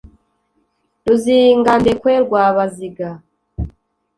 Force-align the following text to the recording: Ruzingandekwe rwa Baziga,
Ruzingandekwe 1.05 2.11
rwa 2.25 2.43
Baziga, 2.55 3.09